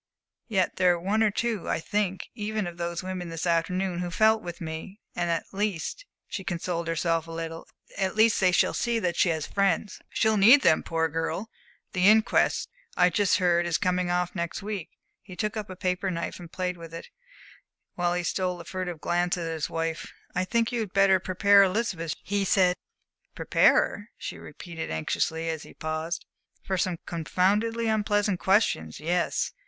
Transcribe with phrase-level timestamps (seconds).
[0.47, 4.09] Yet there were one or two, I think, even of those women this afternoon, who
[4.09, 4.99] felt with me.
[5.15, 7.67] And at least" she consoled herself a little
[7.99, 11.51] "at least they shall see that she has friends!" "She'll need them, poor girl.
[11.93, 12.67] The the inquest
[12.97, 14.89] I've just heard is coming off next week."
[15.21, 17.09] He took up a paper knife and played with it,
[17.93, 20.11] while he stole a furtive glance at his wife.
[20.33, 22.75] "I think you had better prepare Elizabeth," he said.
[23.35, 26.25] "Prepare her?" she repeated anxiously, as he paused.
[26.63, 28.99] "For some confoundedly unpleasant questions!
[28.99, 29.53] Yes.